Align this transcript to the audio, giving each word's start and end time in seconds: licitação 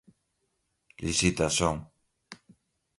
licitação 1.05 1.77